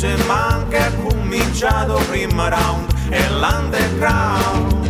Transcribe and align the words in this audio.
refuse 0.00 0.16
manca 0.26 0.90
cominciato 0.96 2.00
prima 2.08 2.48
round 2.48 2.90
e 3.10 3.28
l'underground. 3.28 4.88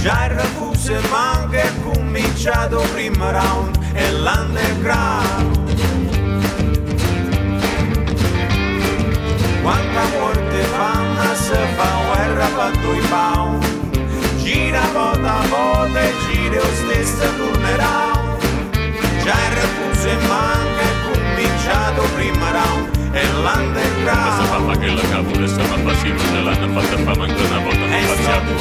Già 0.00 0.26
il 0.26 0.30
refuse 0.32 1.00
manca 1.10 1.62
è 1.62 1.72
cominciato 1.82 2.84
prima 2.92 3.30
round 3.30 3.78
e 3.94 4.12
l'underground. 4.12 5.62
Quanta 9.62 10.04
morte 10.18 10.66
che 24.84 24.90
la 24.90 25.08
cavola 25.08 25.46
stava 25.46 25.76
passando 25.82 26.22
nell'anno 26.32 26.80
fatta 26.80 26.98
fama 26.98 27.26
in 27.26 27.34
una 27.34 27.58
volta 27.60 27.86
non 27.86 28.04
passiamo 28.06 28.52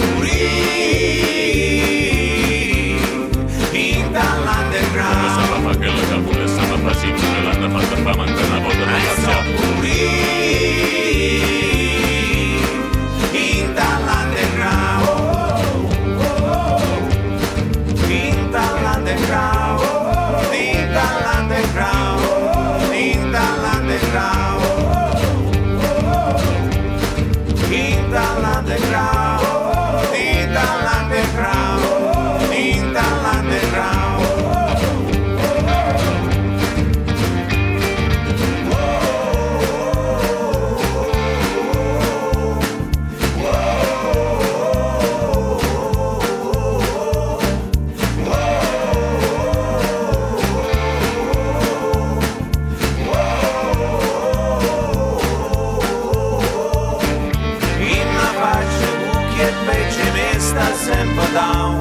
sempre 60.83 61.25
dão 61.33 61.79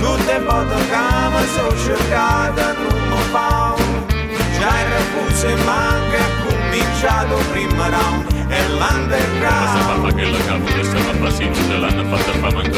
Do 0.00 0.24
tempo 0.24 0.52
da 0.52 0.80
cama 0.90 1.40
sou 1.54 1.70
chegada 1.76 2.72
numa 2.74 3.22
pau. 3.32 3.76
Já 4.58 4.70
era 4.80 5.00
puse 5.12 5.48
manga 5.64 6.22
cominciado 6.42 7.34
o 7.34 7.44
primeirão 7.52 8.24
É 8.50 8.62
l'underground 8.68 9.78
Passava 9.78 10.08
aquela 10.08 10.38
cabo, 10.44 10.66
passava 10.66 11.18
passinho 11.18 11.52
de 11.52 11.72
lana, 11.74 12.04
fatta 12.10 12.32
fama 12.40 12.69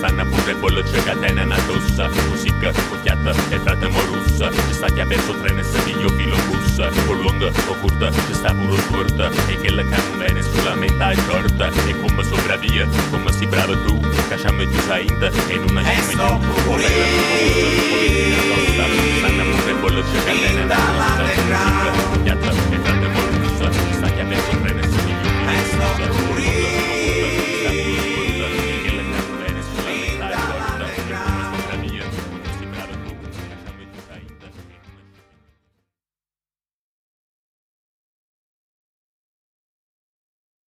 Σαν 0.00 0.14
να 0.14 0.24
πούνε 0.30 0.52
πολλό 0.60 0.80
και 0.80 1.00
κατένα 1.08 1.44
να 1.44 1.58
τόσα 1.68 2.06
Μουσικά, 2.30 2.68
φωτιά 2.90 3.14
τα, 3.24 3.32
έτρα 3.54 3.74
τα 3.80 3.88
μωρούσα 3.94 4.48
Και 4.66 4.74
στα 4.78 4.88
διαπέσω 4.94 5.32
τρένες 5.40 5.66
σε 5.72 5.78
δύο 5.86 6.08
grossa 6.78 7.10
o 7.10 7.14
lunga 7.22 7.48
o 7.72 7.74
curtă 7.82 8.08
Te 8.28 8.34
sta 8.34 8.50
pur 8.58 8.68
o 8.68 8.76
scurtă 8.76 9.24
E 9.52 9.54
quella 9.60 9.82
che 9.90 9.96
non 10.10 10.22
è 10.22 10.42
solamente 10.54 11.14
corta 11.28 11.66
E 11.90 11.92
como 12.00 12.22
sopravvia, 12.30 12.84
como 13.10 13.30
se 13.36 13.46
brava 13.52 13.76
tu 13.84 13.94
Che 14.28 14.36
ci 14.40 14.46
ha 14.46 14.52
messo 14.52 14.94
in 15.06 15.14
te 15.20 15.28
E 15.52 15.56
non 15.62 15.76
ha 15.76 15.82